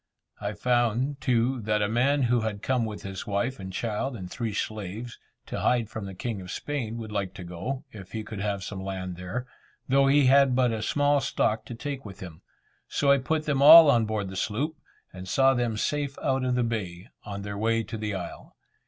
[0.39, 4.31] I found, too, that a man who had come with his wife and child and
[4.31, 8.23] three slaves, to hide from the king of Spain, would like to go, if he
[8.23, 9.45] could have some land there,
[9.87, 12.41] though he had but a small stock to take with him;
[12.87, 14.73] so I put them all on board the sloop,
[15.13, 18.55] and saw them safe out of the bay, on their way to the isle.